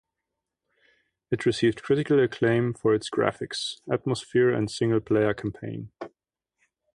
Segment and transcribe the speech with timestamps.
[1.29, 5.91] It received critical acclaim for its graphics, atmosphere and single-player campaign.